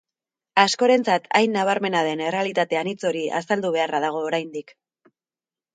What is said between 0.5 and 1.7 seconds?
Askorentzat hain